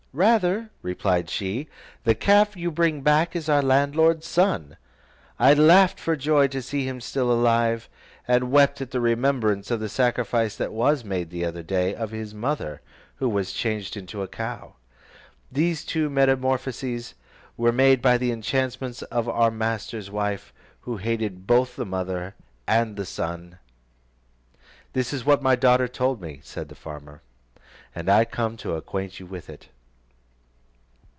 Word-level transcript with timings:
'rather,' 0.21 0.69
replied 0.81 1.29
she,' 1.29 1.69
the 2.03 2.13
calf 2.13 2.57
you 2.57 2.69
bring 2.69 2.99
back 2.99 3.33
is 3.33 3.47
our 3.47 3.61
landlord's 3.61 4.27
son; 4.27 4.75
I 5.39 5.53
laughed 5.53 6.01
for 6.01 6.17
joy 6.17 6.47
to 6.47 6.61
see 6.61 6.85
him 6.85 6.99
still 6.99 7.31
alive, 7.31 7.87
and 8.27 8.51
wept 8.51 8.81
at 8.81 8.91
the 8.91 8.99
remembrance 8.99 9.71
of 9.71 9.79
the 9.79 9.87
sacrifice 9.87 10.57
that 10.57 10.73
was 10.73 11.05
made 11.05 11.29
the 11.29 11.45
other 11.45 11.63
day 11.63 11.95
of 11.95 12.11
his 12.11 12.33
mother, 12.33 12.81
who 13.15 13.29
was 13.29 13.53
changed 13.53 13.95
into 13.95 14.21
a 14.21 14.27
cow. 14.27 14.73
These 15.49 15.85
two 15.85 16.09
metamorphoses 16.09 17.13
were 17.55 17.71
made 17.71 18.01
by 18.01 18.17
the 18.17 18.33
enchantments 18.33 19.03
of 19.03 19.29
our 19.29 19.49
master's 19.49 20.11
wife, 20.11 20.51
who 20.81 20.97
hated 20.97 21.47
both 21.47 21.77
the 21.77 21.85
mother 21.85 22.35
and 22.67 23.07
son.' 23.07 23.59
This 24.91 25.13
is 25.13 25.23
what 25.25 25.41
my 25.41 25.55
daughter 25.55 25.87
told 25.87 26.19
me," 26.21 26.41
said 26.43 26.67
the 26.67 26.75
farmer, 26.75 27.21
"and 27.95 28.09
I 28.09 28.25
come 28.25 28.57
to 28.57 28.75
acquaint 28.75 29.17
you 29.17 29.25
with 29.25 29.49
it." 29.49 29.69